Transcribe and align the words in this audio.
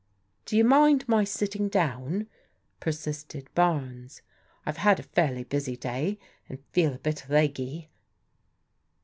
"I>o 0.51 0.55
you 0.57 0.63
mind 0.63 1.07
my 1.07 1.23
sitting 1.23 1.69
down?" 1.69 2.25
persisted 2.79 3.53
Barnes." 3.53 4.23
I've 4.65 4.77
had 4.77 4.99
a 4.99 5.03
fairly 5.03 5.43
busy 5.43 5.77
day, 5.77 6.17
and 6.49 6.57
feel 6.71 6.95
a 6.95 6.97
bit 6.97 7.25
leggy." 7.29 7.91